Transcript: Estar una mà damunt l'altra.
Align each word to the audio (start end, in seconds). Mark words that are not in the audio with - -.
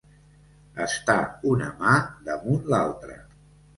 Estar 0.85 1.17
una 1.51 1.67
mà 1.83 1.93
damunt 2.31 2.65
l'altra. 2.75 3.19